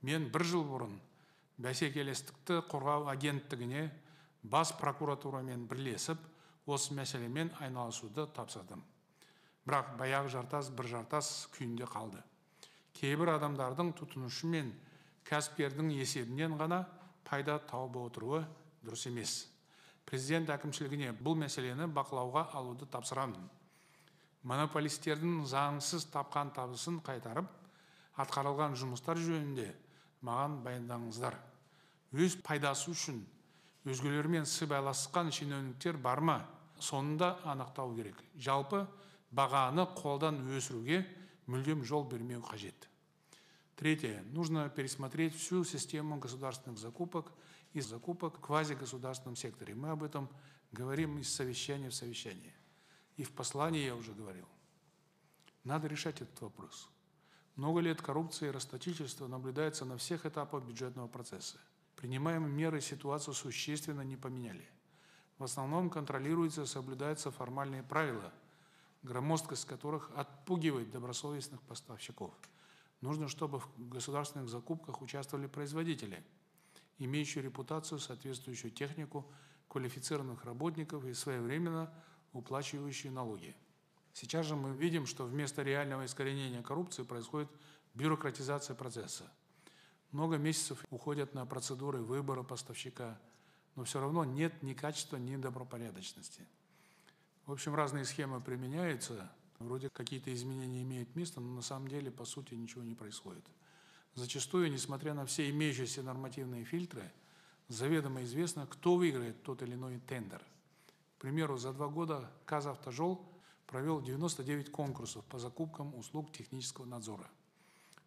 Мен 0.03 0.29
бір 0.33 0.45
жыл 0.47 0.65
бұрын 0.69 0.97
бәсекелестікті 1.63 2.61
қорғау 2.71 3.09
агенттігіне 3.13 3.89
бас 4.45 4.73
прокуратурамен 4.77 5.67
бірлесіп 5.69 6.21
осы 6.67 6.95
мәселемен 6.95 7.53
айналысуды 7.61 8.27
тапсырдым. 8.37 8.83
Бірақ 9.67 9.97
баяғы 9.99 10.31
жартас 10.37 10.71
бір 10.71 10.91
жартас 10.93 11.49
күйінде 11.57 11.89
қалды. 11.91 12.21
Кейбір 12.97 13.35
адамдардың 13.37 13.93
тұтынушы 13.99 14.49
мен 14.51 14.71
кәсіпкердің 15.27 15.91
есебінен 15.97 16.55
ғана 16.61 16.85
пайда 17.27 17.59
тауып 17.71 17.99
отыруы 18.05 18.45
дұрыс 18.85 19.09
емес. 19.11 19.35
Президент 20.07 20.51
әкімшілігіне 20.55 21.13
бұл 21.19 21.37
мәселені 21.41 21.89
бақылауға 21.91 22.47
алуды 22.57 22.87
тапсырамын. 22.91 23.43
Монополистердің 24.47 25.41
заңсыз 25.51 26.07
тапқан 26.13 26.53
табысын 26.55 27.01
қайтарып 27.05 27.49
атқарылған 28.23 28.77
жұмыстар 28.79 29.19
жөнінде 29.19 29.73
маған 30.23 30.61
баяндаңыздар. 30.65 31.35
Өз 32.15 32.39
пайдасы 32.47 32.93
үшін 32.93 33.25
өзгелермен 33.87 34.47
сыбайласқан 34.47 35.33
шенеуніктер 35.35 35.99
бар 35.99 36.21
ма? 36.21 36.39
Соны 36.79 37.19
да 37.19 37.37
анықтау 37.45 37.95
керек. 37.97 38.19
Жалпы 38.37 38.87
бағаны 39.35 39.89
қолдан 39.99 40.43
өсіруге 40.55 41.03
мүлдем 41.47 41.85
жол 41.85 42.05
бермеу 42.09 42.43
қажет. 42.47 42.89
Третье. 43.77 44.23
Нужно 44.33 44.71
пересмотреть 44.71 45.35
всю 45.35 45.65
систему 45.65 46.17
государственных 46.17 46.79
закупок 46.79 47.33
и 47.77 47.81
закупок 47.81 48.39
в 48.39 48.41
квазигосударственном 48.41 49.37
секторе. 49.37 49.75
Мы 49.75 49.91
об 49.91 50.03
этом 50.03 50.29
говорим 50.73 51.19
из 51.19 51.33
совещания 51.33 51.91
в 51.91 51.95
совещание. 51.95 52.55
И 53.17 53.25
в 53.25 53.33
послании 53.33 53.85
я 53.85 53.95
уже 53.95 54.13
говорил. 54.13 54.47
Надо 55.65 55.87
решать 55.87 56.21
этот 56.21 56.41
вопрос. 56.41 56.89
Много 57.55 57.81
лет 57.81 58.03
коррупция 58.03 58.49
и 58.49 58.53
расточительство 58.53 59.27
наблюдается 59.27 59.85
на 59.85 59.97
всех 59.97 60.27
этапах 60.27 60.65
бюджетного 60.65 61.09
процесса. 61.09 61.59
Принимаемые 61.97 62.53
меры 62.53 62.81
ситуацию 62.81 63.35
существенно 63.35 64.03
не 64.03 64.17
поменяли. 64.17 64.69
В 65.39 65.45
основном 65.45 65.91
контролируются 65.91 66.63
и 66.63 66.67
соблюдаются 66.67 67.31
формальные 67.31 67.83
правила– 67.83 68.33
громоздкость 69.07 69.67
которых 69.67 70.11
отпугивает 70.15 70.91
добросовестных 70.91 71.63
поставщиков. 71.63 72.35
Нужно, 73.01 73.29
чтобы 73.29 73.61
в 73.61 73.89
государственных 73.89 74.49
закупках 74.49 75.01
участвовали 75.01 75.47
производители, 75.47 76.25
имеющие 76.99 77.43
репутацию, 77.43 77.99
соответствующую 77.99 78.71
технику, 78.71 79.31
квалифицированных 79.69 80.45
работников 80.45 81.05
и 81.05 81.15
своевременно 81.15 81.93
уплачивающие 82.33 83.13
налоги. 83.13 83.55
Сейчас 84.13 84.47
же 84.47 84.57
мы 84.57 84.75
видим, 84.75 85.07
что 85.07 85.25
вместо 85.25 85.63
реального 85.63 86.07
искоренения 86.07 86.63
коррупции 86.63 87.03
происходит 87.03 87.51
бюрократизация 87.95 88.75
процесса. 88.75 89.31
Много 90.13 90.37
месяцев 90.37 90.83
уходят 90.91 91.35
на 91.35 91.45
процедуры 91.45 92.01
выбора 92.01 92.43
поставщика, 92.43 93.19
но 93.75 93.85
все 93.85 94.01
равно 94.01 94.25
нет 94.25 94.63
ни 94.63 94.73
качества, 94.73 95.17
ни 95.17 95.37
добропорядочности. 95.37 96.47
В 97.45 97.53
общем, 97.53 97.75
разные 97.75 98.05
схемы 98.05 98.41
применяются, 98.41 99.31
вроде 99.59 99.91
какие-то 99.91 100.33
изменения 100.33 100.83
имеют 100.83 101.15
место, 101.15 101.41
но 101.41 101.55
на 101.55 101.63
самом 101.63 101.89
деле, 101.89 102.11
по 102.11 102.25
сути, 102.25 102.55
ничего 102.55 102.83
не 102.83 102.95
происходит. 102.95 103.45
Зачастую, 104.17 104.73
несмотря 104.73 105.13
на 105.13 105.27
все 105.27 105.51
имеющиеся 105.51 106.03
нормативные 106.03 106.65
фильтры, 106.65 107.13
заведомо 107.69 108.25
известно, 108.25 108.67
кто 108.67 108.97
выиграет 108.97 109.43
тот 109.43 109.63
или 109.63 109.75
иной 109.75 110.01
тендер. 110.01 110.43
К 111.19 111.21
примеру, 111.21 111.59
за 111.59 111.75
два 111.75 111.89
года 111.89 112.31
Казавтожол 112.47 113.23
провел 113.67 114.01
99 114.01 114.71
конкурсов 114.71 115.23
по 115.27 115.39
закупкам 115.39 115.95
услуг 115.95 116.33
технического 116.33 116.87
надзора. 116.87 117.29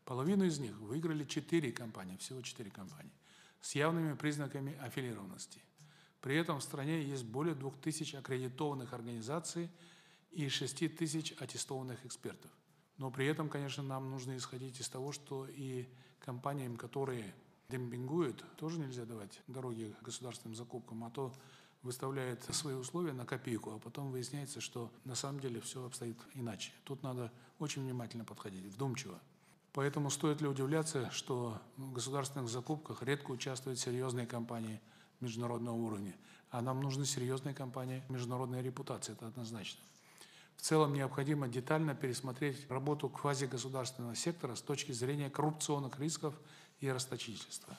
Половину 0.03 0.45
из 0.45 0.57
них 0.57 0.75
выиграли 0.79 1.25
4 1.25 1.71
компании, 1.73 2.17
всего 2.17 2.41
4 2.41 2.71
компании, 2.71 3.13
с 3.61 3.75
явными 3.75 4.15
признаками 4.15 4.75
аффилированности. 4.79 5.61
При 6.21 6.35
этом 6.35 6.59
в 6.59 6.63
стране 6.63 7.03
есть 7.03 7.23
более 7.23 7.53
2000 7.53 8.15
аккредитованных 8.15 8.93
организаций 8.93 9.69
и 10.31 10.49
6 10.49 10.97
тысяч 10.97 11.33
аттестованных 11.39 12.03
экспертов. 12.03 12.49
Но 12.99 13.09
при 13.09 13.25
этом, 13.25 13.49
конечно, 13.49 13.81
нам 13.81 14.11
нужно 14.11 14.37
исходить 14.37 14.79
из 14.79 14.87
того, 14.87 15.11
что 15.11 15.47
и 15.47 15.87
компаниям, 16.19 16.77
которые 16.77 17.33
демпингуют, 17.69 18.45
тоже 18.57 18.79
нельзя 18.79 19.05
давать 19.05 19.41
дороги 19.47 19.95
государственным 20.01 20.55
закупкам, 20.55 21.03
а 21.03 21.09
то 21.09 21.33
выставляет 21.81 22.43
свои 22.53 22.75
условия 22.75 23.13
на 23.13 23.25
копейку, 23.25 23.71
а 23.71 23.79
потом 23.79 24.11
выясняется, 24.11 24.61
что 24.61 24.91
на 25.03 25.15
самом 25.15 25.39
деле 25.39 25.59
все 25.61 25.83
обстоит 25.83 26.17
иначе. 26.35 26.71
Тут 26.83 27.01
надо 27.01 27.31
очень 27.57 27.81
внимательно 27.81 28.25
подходить, 28.25 28.65
вдумчиво. 28.65 29.19
Поэтому 29.73 30.11
стоит 30.11 30.41
ли 30.41 30.47
удивляться, 30.47 31.09
что 31.09 31.59
в 31.77 31.91
государственных 31.93 32.49
закупках 32.49 33.01
редко 33.01 33.31
участвуют 33.31 33.79
серьезные 33.79 34.27
компании– 34.27 34.79
международного 35.21 35.75
уровня. 35.75 36.15
А 36.49 36.61
нам 36.61 36.81
нужны 36.81 37.05
серьезные 37.05 37.53
компании, 37.53 38.03
международная 38.09 38.61
репутация, 38.61 39.13
это 39.13 39.27
однозначно. 39.27 39.81
В 40.59 40.61
целом 40.61 40.93
необходимо 40.93 41.47
детально 41.47 41.95
пересмотреть 41.95 42.69
работу 42.69 43.07
квазигосударственного 43.07 44.13
сектора 44.13 44.55
с 44.55 44.61
точки 44.61 44.91
зрения 44.91 45.29
коррупционных 45.29 45.97
рисков 46.01 46.35
и 46.81 46.91
расточительства. 46.91 47.77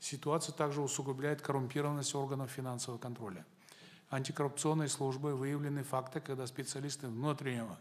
Ситуацию 0.00 0.52
также 0.52 0.80
усугубляет 0.80 1.40
коррумпированность 1.40 2.16
органов 2.16 2.50
финансового 2.50 2.98
контроля. 2.98 3.46
Антикоррупционной 4.10 4.88
службой 4.88 5.34
выявлены 5.34 5.84
факты, 5.84 6.18
когда 6.18 6.48
специалисты 6.48 7.06
внутреннего 7.06 7.78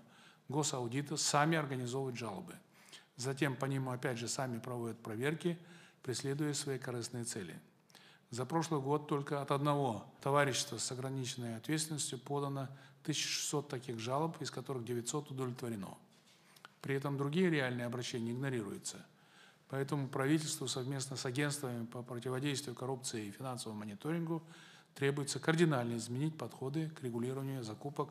госаудита 0.47 1.17
сами 1.17 1.57
организовывают 1.57 2.15
жалобы. 2.15 2.53
Затем 3.17 3.55
по 3.55 3.65
ним 3.65 3.89
опять 3.89 4.19
же 4.19 4.27
сами 4.27 4.59
проводят 4.59 4.99
проверки, 4.99 5.57
преследуя 6.03 6.53
свои 6.53 6.77
корыстные 6.77 7.23
цели. 7.23 7.59
За 8.31 8.45
прошлый 8.45 8.81
год 8.81 9.07
только 9.07 9.41
от 9.41 9.51
одного 9.51 10.05
товарищества 10.21 10.77
с 10.77 10.91
ограниченной 10.91 11.57
ответственностью 11.57 12.19
подано 12.19 12.67
1600 13.03 13.67
таких 13.69 13.99
жалоб, 13.99 14.41
из 14.41 14.51
которых 14.51 14.83
900 14.83 15.31
удовлетворено. 15.31 15.97
При 16.81 16.95
этом 16.95 17.17
другие 17.17 17.49
реальные 17.49 17.85
обращения 17.85 18.31
игнорируются. 18.31 19.05
Поэтому 19.69 20.07
правительству 20.07 20.67
совместно 20.67 21.17
с 21.17 21.25
агентствами 21.25 21.85
по 21.85 22.03
противодействию 22.03 22.75
коррупции 22.75 23.27
и 23.27 23.31
финансовому 23.31 23.79
мониторингу 23.79 24.43
требуется 24.93 25.39
кардинально 25.39 25.97
изменить 25.97 26.37
подходы 26.37 26.89
к 26.89 27.03
регулированию 27.03 27.63
закупок 27.63 28.09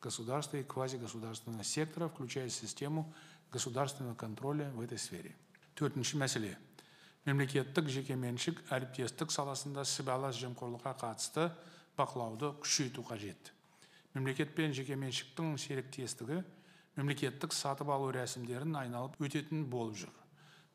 государства 0.00 0.56
и 0.56 0.62
квазигосударственного 0.62 1.64
сектора, 1.64 2.08
включая 2.08 2.48
систему 2.48 3.12
государственного 3.50 4.14
контроля 4.14 4.70
в 4.74 4.80
этой 4.80 4.98
сфере. 4.98 5.34
Төртінші 5.74 6.18
мәселе 6.22 6.54
мемлекеттік 7.24 7.88
жекеменшік 7.88 8.58
әріптестік 8.74 9.32
саласында 9.32 9.84
сыбайлас 9.88 10.36
жемқорлыққа 10.42 10.92
қатысты 11.00 11.46
бақылауды 11.96 12.50
күшейту 12.60 13.04
қажет. 13.08 13.52
Мемлекет 14.14 14.52
пен 14.54 14.74
жекеменшіктің 14.76 15.56
серіктестігі 15.58 16.42
мемлекеттік 16.96 17.54
сатып 17.56 17.88
алу 17.90 18.10
рәсімдерін 18.14 18.76
айналып 18.78 19.16
өтетін 19.24 19.64
болып 19.70 19.96
жүр. 20.04 20.12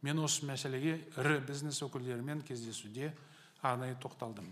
Мен 0.02 0.20
осы 0.24 0.48
мәселеге 0.48 0.98
ірі 1.20 1.38
бизнес 1.46 1.84
өкілдерімен 1.86 2.42
кездесуде 2.48 3.14
арнайы 3.62 3.96
тоқталдым. 4.02 4.50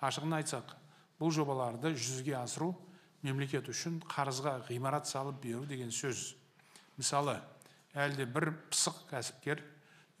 Ашығын 0.00 0.40
айтсақ 0.40 0.74
бұл 1.20 1.32
жобаларды 1.32 1.94
жүзеге 1.94 2.34
асыру 2.40 2.72
мемлекет 3.22 3.68
үшін 3.70 4.00
қарызға 4.08 4.58
ғимарат 4.68 5.08
салып 5.08 5.38
беру 5.44 5.64
деген 5.68 5.92
сөз. 5.94 6.34
Мысалы 6.96 7.38
әлде 7.94 8.26
бір 8.26 8.50
пысық 8.70 9.04
кәсіпкер 9.12 9.62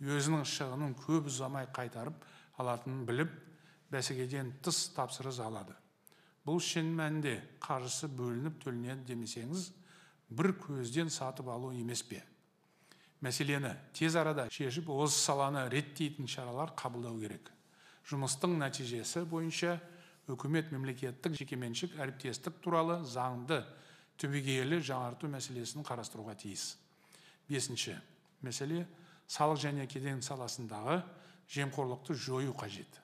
өзінің 0.02 0.44
шығынын 0.44 0.94
көп 1.00 1.30
ұзамай 1.30 1.68
қайтарып 1.74 2.24
алатынын 2.60 3.04
біліп 3.08 3.32
бәсекеден 3.92 4.52
тыс 4.62 4.90
тапсырыс 4.96 5.40
алады. 5.40 5.74
Бұл 6.46 6.60
шын 6.62 6.92
мәнінде 6.94 7.40
қаржысы 7.62 8.08
бөлініп 8.12 8.60
төленеді 8.62 9.08
демесеңіз 9.08 9.70
бір 10.30 10.52
көзден 10.62 11.10
сатып 11.10 11.48
алу 11.50 11.72
емес 11.74 12.02
пе? 12.06 12.22
Мәселені 13.24 13.72
тез 13.96 14.16
арада 14.20 14.46
шешіп 14.52 14.90
осы 14.92 15.18
саланы 15.18 15.64
реттейтін 15.72 16.28
шаралар 16.28 16.74
қабылдау 16.76 17.18
керек. 17.20 17.50
Жұмыстың 18.06 18.58
нәтижесі 18.60 19.24
бойынша 19.26 19.80
үкімет 20.30 20.70
мемлекеттік 20.74 21.34
жекеменшік 21.38 21.96
әріптестік 21.98 22.60
туралы 22.62 23.00
заңды 23.08 23.62
түбегейлі 24.20 24.78
жаңарту 24.84 25.30
мәселесін 25.32 25.86
қарастыруға 25.86 26.36
тиіс. 26.38 26.76
Бесінші 27.48 27.96
мәселе 28.42 28.84
салық 29.26 29.60
және 29.62 29.86
кеден 29.90 30.22
саласындағы 30.22 31.00
жемқорлықты 31.50 32.14
жою 32.14 32.54
қажет. 32.58 33.00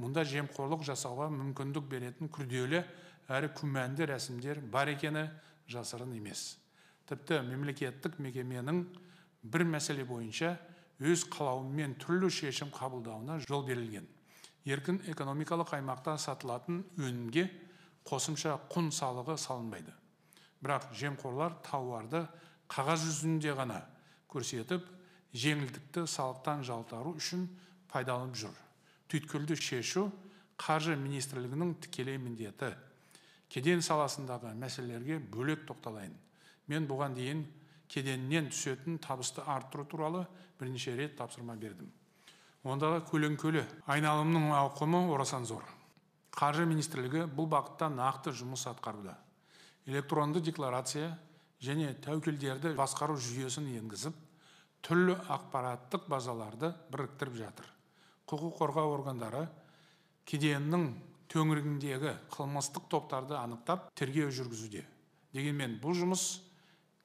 Мұнда 0.00 0.24
жемқорлық 0.24 0.82
жасауға 0.86 1.28
мүмкіндік 1.34 1.86
беретін 1.90 2.30
күрделі 2.32 2.82
әрі 3.30 3.50
күмәнді 3.58 4.08
рәсімдер 4.10 4.62
бар 4.72 4.90
екені 4.94 5.26
жасырын 5.70 6.14
емес. 6.16 6.56
Тіпті 7.06 7.42
мемлекеттік 7.46 8.18
мекеменің 8.22 8.84
бір 9.42 9.66
мәселе 9.68 10.06
бойынша 10.08 10.56
өз 11.00 11.24
қалауымен 11.32 11.96
түрлі 12.00 12.30
шешім 12.32 12.72
қабылдауына 12.74 13.38
жол 13.46 13.64
берілген. 13.66 14.06
Еркін 14.64 15.00
экономикалық 15.08 15.74
аймақта 15.78 16.16
сатылатын 16.20 16.82
өнімге 17.00 17.46
қосымша 18.08 18.58
құн 18.72 18.90
салығы 18.92 19.36
салынбайды. 19.40 19.92
Бірақ 20.60 20.90
жемқорлар 20.96 21.56
тауарды 21.64 22.26
қағаз 22.70 23.06
жүзінде 23.06 23.54
ғана 23.56 23.80
көрсетіп 24.30 24.84
жеңілдікті 25.34 26.06
салықтан 26.10 26.64
жалтару 26.66 27.14
үшін 27.18 27.46
пайдаланып 27.92 28.36
жүр. 28.42 28.56
Түйткілді 29.10 29.56
шешу 29.60 30.08
қаржы 30.60 30.96
министрлігінің 30.98 31.74
тікелей 31.84 32.18
міндеті. 32.22 32.74
Кеден 33.50 33.82
саласындағы 33.82 34.52
мәселелерге 34.58 35.18
бөлек 35.18 35.64
тоқталайын. 35.68 36.12
Мен 36.70 36.86
бұған 36.90 37.16
дейін 37.16 37.46
кеденнен 37.90 38.50
түсетін 38.50 39.00
табысты 39.02 39.42
арттыру 39.42 39.84
туралы 39.84 40.26
бірнеше 40.58 40.94
рет 40.96 41.16
тапсырма 41.18 41.56
бердім. 41.56 41.90
Ондағы 42.62 43.02
көлеңкелі 43.08 43.64
айналымның 43.90 44.52
ауқымы 44.54 45.08
орасан 45.14 45.46
зор. 45.48 45.64
Қаржы 46.30 46.68
министрлігі 46.68 47.24
бұл 47.34 47.48
бағытта 47.50 47.88
нақты 47.90 48.34
жұмыс 48.36 48.68
атқаруда 48.70 49.16
электронды 49.90 50.40
декларация 50.40 51.14
және 51.62 51.94
тәуекелдерді 52.04 52.74
басқару 52.78 53.16
жүйесін 53.20 53.68
енгізіп 53.80 54.16
түрлі 54.86 55.16
ақпараттық 55.30 56.06
базаларды 56.10 56.72
біріктіріп 56.92 57.36
жатыр. 57.38 57.66
Құқық 58.30 58.56
қорғау 58.60 58.94
органдары 58.94 59.46
кеденнің 60.28 60.86
төңірегіндегі 61.30 62.14
қылмыстық 62.34 62.88
топтарды 62.90 63.36
анықтап 63.38 63.90
тергеу 63.98 64.30
жүргізуде. 64.34 64.84
Дегенмен 65.34 65.76
бұл 65.82 65.94
жұмыс 65.98 66.40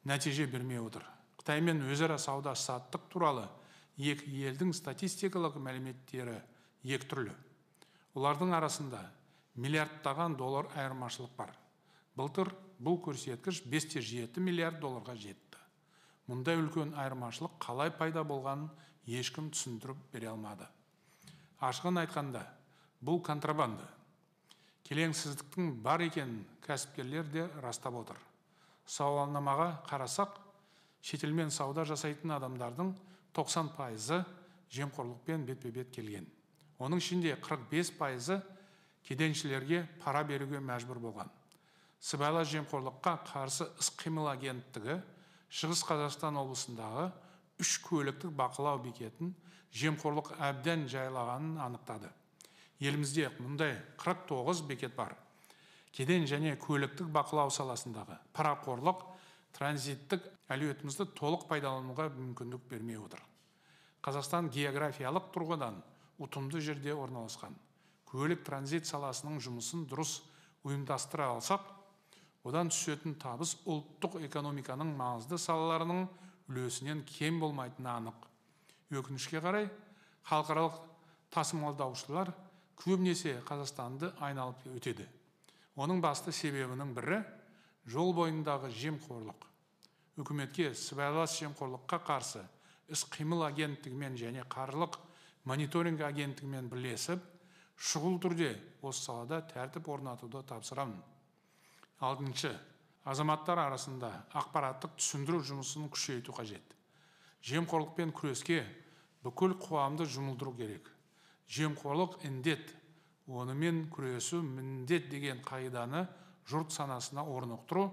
нәтиже 0.06 0.48
бермей 0.50 0.82
отыр. 0.82 1.06
Қытаймен 1.42 1.84
өзара 1.92 2.18
сауда 2.22 2.56
саттық 2.58 3.10
туралы 3.14 3.46
екі 3.98 4.32
елдің 4.50 4.74
статистикалық 4.74 5.60
мәліметтері 5.62 6.40
екі 6.84 7.10
түрлі. 7.12 7.36
Олардың 8.16 8.56
арасында 8.58 9.02
миллиардтаған 9.62 10.38
доллар 10.40 10.70
айырмашылық 10.76 11.36
бар. 11.38 11.52
Былтыр 12.16 12.52
бұл 12.80 12.98
көрсеткіш 13.04 13.62
5-7 13.68 14.40
миллиард 14.40 14.80
долларға 14.82 15.16
жетті. 15.20 15.60
Мұндай 16.30 16.58
үлкен 16.60 16.96
айырмашылық 16.98 17.58
қалай 17.62 17.92
пайда 17.94 18.24
болғанын 18.26 18.70
ешкім 19.06 19.52
түсіндіріп 19.54 20.00
бере 20.14 20.30
алмады. 20.32 20.68
Ашығын 21.62 22.02
айтқанда 22.02 22.42
бұл 23.06 23.22
контрабанда. 23.26 23.86
Келеңсіздіктің 24.86 25.76
бар 25.86 26.04
екенін 26.06 26.44
кәсіпкерлер 26.66 27.30
де 27.34 27.46
растап 27.62 27.96
отыр. 27.98 28.18
Сауалнамаға 28.86 29.70
қарасақ 29.90 30.38
шетелмен 31.06 31.52
сауда 31.54 31.86
жасайтын 31.86 32.36
адамдардың 32.38 32.92
90 33.34 33.72
пайызы 33.78 34.24
жемқорлықпен 34.74 35.46
бетпе 35.46 35.72
бет 35.72 35.92
келген. 35.94 36.28
Оның 36.80 37.02
ішінде 37.02 37.36
45 37.42 37.96
пайызы 37.98 38.42
кеденшілерге 39.08 39.86
пара 40.04 40.24
беруге 40.24 40.60
мәжбүр 40.60 41.00
болған. 41.02 41.30
Сыбайлас 42.00 42.50
жемқорлыққа 42.52 43.18
қарсы 43.30 43.70
іс 43.80 43.92
қимыл 43.98 44.30
агенттігі 44.32 45.00
шығыс 45.50 45.84
қазақстан 45.88 46.38
облысындағы 46.42 47.10
үш 47.62 47.78
көліктік 47.86 48.34
бақылау 48.36 48.82
бекетін 48.84 49.34
жемқорлық 49.76 50.34
әбден 50.40 50.88
жайлағанын 50.92 51.60
анықтады. 51.66 52.10
Елімізде 52.80 53.30
мұндай 53.40 53.78
49 54.02 54.64
бекет 54.68 54.96
бар. 54.96 55.16
Кеден 55.96 56.26
және 56.28 56.56
көліктік 56.60 57.08
бақылау 57.12 57.52
саласындағы 57.54 58.18
парақорлық 58.36 59.06
транзиттік 59.56 60.26
әлеуетімізді 60.52 61.08
толық 61.16 61.48
пайдалануға 61.52 62.10
мүмкіндік 62.16 62.68
бермей 62.70 63.00
отыр. 63.00 63.22
Қазақстан 64.04 64.50
географиялық 64.52 65.32
тұрғыдан 65.34 65.80
ұтымды 66.20 66.60
жерде 66.62 66.94
орналасқан. 66.94 67.56
Көлік 68.06 68.44
транзит 68.48 68.88
саласының 68.88 69.40
жұмысын 69.44 69.88
дұрыс 69.90 70.20
ұйымдастыра 70.68 71.32
алсақ 71.34 71.72
одан 72.46 72.70
түсетін 72.70 73.16
табыс 73.18 73.56
ұлттық 73.66 74.20
экономиканың 74.28 74.92
маңызды 74.98 75.40
салаларының 75.42 76.06
үлесінен 76.52 77.02
кем 77.10 77.40
болмайтыны 77.42 77.90
анық. 77.90 78.28
Өкінішке 78.94 79.42
қарай 79.42 79.70
халықаралық 80.30 80.78
тасымалдаушылар 81.34 82.32
көбінесе 82.78 83.40
қазақстанды 83.48 84.12
айналып 84.22 84.62
өтеді. 84.76 85.08
Оның 85.76 86.04
басты 86.04 86.32
себебінің 86.32 86.94
бірі 86.96 87.24
жол 87.90 88.14
бойындағы 88.16 88.70
жемқорлық. 88.78 89.50
Үкіметке 90.22 90.70
сыбайлас 90.78 91.40
жемқорлыққа 91.42 92.00
қарсы 92.06 92.46
іс 92.88 93.04
қимыл 93.10 93.42
агенттігімен 93.50 94.16
және 94.22 94.46
қаржылық 94.48 95.00
мониторинг 95.50 96.06
агенттігімен 96.06 96.70
бірлесіп 96.70 97.26
шұғыл 97.76 98.22
түрде 98.24 98.54
осы 98.86 99.10
салада 99.10 99.42
тәртіп 99.50 99.90
орнатуды 99.90 100.46
тапсырамын. 100.48 101.02
Алтыншы. 102.00 102.54
Азаматтар 103.06 103.60
арасында 103.62 104.10
ақпараттық 104.34 104.96
түсіндіру 104.98 105.44
жұмысын 105.46 105.90
күшейту 105.94 106.34
қажет. 106.34 106.64
Жемқорлықпен 107.46 108.12
күреске 108.18 108.64
бүкіл 109.24 109.54
қоғамды 109.62 110.08
жұмылдыру 110.10 110.56
керек. 110.58 110.90
Жемқорлық 111.46 112.18
індет 112.26 112.74
онымен 113.28 113.86
күресу 113.94 114.42
міндет 114.42 115.10
деген 115.10 115.44
қағиданы 115.46 116.08
жұрт 116.50 116.74
санасына 116.74 117.22
орнықтыру 117.30 117.92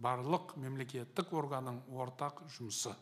барлық 0.00 0.54
мемлекеттік 0.60 1.32
органның 1.32 1.80
ортақ 1.88 2.44
жұмысы. 2.52 2.92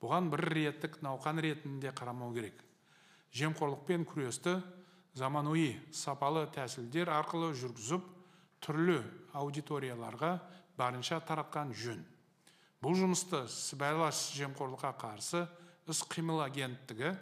Бұған 0.00 0.28
бір 0.32 0.44
реттік 0.54 1.00
науқан 1.02 1.40
ретінде 1.44 1.92
қарамау 1.92 2.32
керек. 2.32 2.60
Жемқорлықпен 3.36 4.04
күресті 4.08 4.58
заманауи 5.12 5.74
сапалы 5.92 6.46
тәсілдер 6.54 7.10
арқылы 7.12 7.52
жүргізіп 7.58 8.04
түрлі 8.64 9.00
аудиторияларға 9.37 10.37
барынша 10.77 11.19
таратқан 11.27 11.73
жөн 11.77 12.01
бұл 12.83 12.97
жұмысты 12.99 13.45
сыбайлас 13.47 14.31
жемқорлыққа 14.35 14.91
қарсы 14.99 15.45
іс 15.87 16.01
қимыл 16.11 16.41
агенттігі 16.43 17.13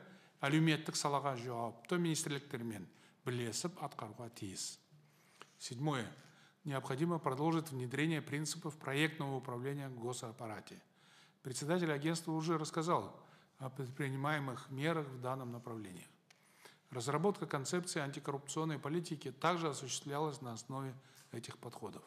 әлеуметтік 0.45 0.97
салаға 0.97 1.36
жауапты 1.38 1.99
министрліктермен 2.01 2.88
бірлесіп 3.25 3.81
атқаруға 3.86 4.29
тиіс 4.39 4.77
седьмое 5.60 6.07
необходимо 6.63 7.19
продолжить 7.19 7.69
внедрение 7.69 8.21
принципов 8.21 8.77
проектного 8.77 9.36
управления 9.36 9.89
в 9.89 9.99
госаппарате 9.99 10.81
председатель 11.43 11.91
агентства 11.91 12.31
уже 12.31 12.57
рассказал 12.57 13.15
о 13.60 13.69
предпринимаемых 13.69 14.69
мерах 14.69 15.07
в 15.07 15.21
данном 15.21 15.51
направлении 15.51 16.07
разработка 16.91 17.45
концепции 17.45 17.99
антикоррупционной 17.99 18.79
политики 18.79 19.31
также 19.31 19.69
осуществлялась 19.69 20.41
на 20.41 20.53
основе 20.53 20.93
этих 21.37 21.59
подходов. 21.59 22.03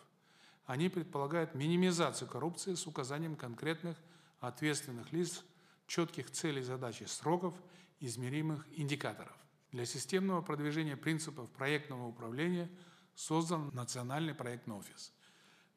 Они 0.65 0.89
предполагают 0.89 1.55
минимизацию 1.55 2.27
коррупции 2.29 2.75
с 2.75 2.85
указанием 2.85 3.35
конкретных 3.35 3.97
ответственных 4.39 5.11
лиц, 5.11 5.43
четких 5.87 6.29
целей, 6.31 6.61
задач 6.61 7.01
и 7.01 7.05
сроков, 7.05 7.55
измеримых 7.99 8.67
индикаторов. 8.75 9.35
Для 9.71 9.85
системного 9.85 10.41
продвижения 10.41 10.95
принципов 10.95 11.49
проектного 11.51 12.07
управления 12.07 12.69
создан 13.15 13.71
Национальный 13.73 14.35
проектный 14.35 14.75
офис. 14.75 15.11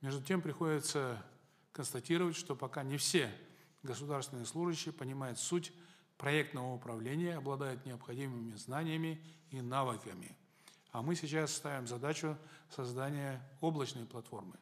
Между 0.00 0.22
тем 0.22 0.42
приходится 0.42 1.24
констатировать, 1.72 2.36
что 2.36 2.54
пока 2.54 2.82
не 2.82 2.96
все 2.96 3.32
государственные 3.82 4.46
служащие 4.46 4.92
понимают 4.92 5.38
суть 5.38 5.72
проектного 6.18 6.74
управления, 6.74 7.36
обладают 7.36 7.84
необходимыми 7.86 8.54
знаниями 8.56 9.24
и 9.50 9.60
навыками– 9.60 10.36
А 10.92 11.00
мы 11.00 11.16
сейчас 11.16 11.54
ставим 11.54 11.86
задачу 11.86 12.36
создания 12.68 13.42
облачной 13.60 14.04
платформы. 14.04 14.56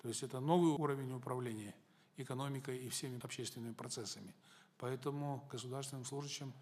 То 0.00 0.08
есть 0.08 0.22
это 0.22 0.40
новый 0.40 0.72
уровень 0.72 1.12
управления 1.12 1.74
экономикой 2.16 2.78
и 2.78 2.88
всеми 2.88 3.20
общественными 3.22 3.74
процессами. 3.74 4.34
Поэтому 4.78 5.46
государственным 5.50 6.04
служащим 6.04 6.52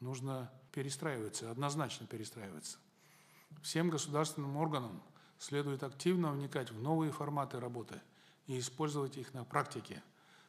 нужно 0.00 0.50
перестраиваться, 0.72 1.50
однозначно 1.50 2.06
перестраиваться. 2.06 2.78
Всем 3.62 3.90
государственным 3.90 4.56
органам 4.56 5.02
следует 5.38 5.82
активно 5.82 6.32
вникать 6.32 6.70
в 6.70 6.80
новые 6.80 7.12
форматы 7.12 7.60
работы 7.60 8.00
и 8.46 8.58
использовать 8.58 9.18
их 9.18 9.34
на 9.34 9.44
практике. 9.44 10.02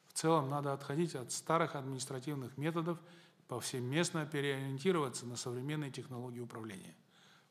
В 0.07 0.13
целом 0.13 0.49
надо 0.49 0.71
отходить 0.71 1.15
от 1.15 1.31
старых 1.31 1.75
административных 1.75 2.57
методов, 2.57 2.99
повсеместно 3.47 4.25
переориентироваться 4.25 5.25
на 5.25 5.36
современные 5.36 5.91
технологии 5.91 6.39
управления. 6.39 6.95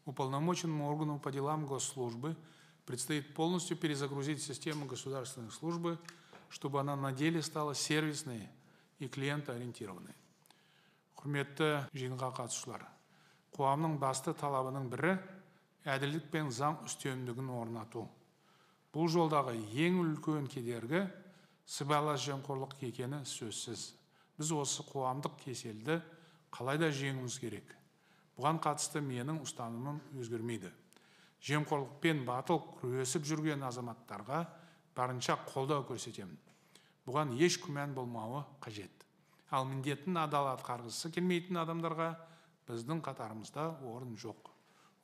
Уполномоченному 0.06 0.88
органу 0.88 1.18
по 1.18 1.30
делам 1.30 1.66
госслужбы 1.66 2.36
предстоит 2.86 3.34
полностью 3.34 3.76
перезагрузить 3.76 4.42
систему 4.42 4.86
государственной 4.86 5.50
службы, 5.50 5.98
чтобы 6.48 6.80
она 6.80 6.96
на 6.96 7.12
деле 7.12 7.42
стала 7.42 7.74
сервисной 7.74 8.48
и 8.98 9.08
клиентоориентированной. 9.08 10.14
құрметті 11.22 11.86
жиынға 11.94 12.32
қатысушылар 12.34 12.82
қоғамның 13.54 13.98
басты 14.02 14.32
талабының 14.34 14.88
бірі 14.90 15.12
әділдік 15.86 16.24
пен 16.32 16.50
заң 16.50 16.80
үстемдігін 16.88 17.50
орнату. 17.54 18.08
Бұл 18.92 19.06
жолдағы 19.12 19.54
ең 19.54 20.00
үлкен 20.02 20.48
кедергі 20.50 21.04
сыбайлас 21.66 22.24
жемқорлық 22.24 22.74
екені 22.88 23.22
сөзсіз. 23.28 23.92
Біз 24.38 24.50
осы 24.56 24.82
қоғамдық 24.88 25.38
кеселді 25.44 26.00
қалайда 26.50 26.90
жеңуіміз 26.90 27.38
керек. 27.38 27.76
Бұған 28.42 28.58
қатысты 28.58 28.98
менің 28.98 29.36
ұстанымым 29.44 30.00
өзгермейді. 30.18 30.72
Жемқорлықпен 31.46 32.24
батыл 32.26 32.58
күресіп 32.80 33.22
жүрген 33.28 33.62
азаматтарға 33.62 34.40
барынша 34.96 35.36
қолдау 35.46 35.84
көрсетемін. 35.86 36.34
Бұған 37.06 37.36
еш 37.38 37.60
күмән 37.62 37.94
болмауы 37.94 38.42
қажет. 38.62 38.90
Ал 39.54 39.68
міндетін 39.70 40.18
адал 40.18 40.48
атқарғысы 40.56 41.12
келмейтін 41.14 41.60
адамдарға 41.62 42.08
біздің 42.66 43.04
қатарымызда 43.06 43.68
орын 43.86 44.16
жоқ. 44.18 44.50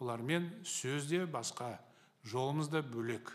Олармен 0.03 0.51
сөз 0.66 1.07
де 1.07 1.22
басқа 1.22 1.77
жолымыз 2.27 2.72
да 2.74 2.83
бөлек. 2.83 3.31